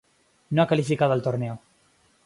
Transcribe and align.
No 0.49 0.63
ha 0.63 0.67
calificado 0.67 1.13
al 1.13 1.21
torneo. 1.21 1.61